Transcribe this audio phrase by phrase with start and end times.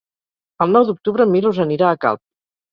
[0.67, 2.27] El nou d'octubre en Milos anirà a Calp.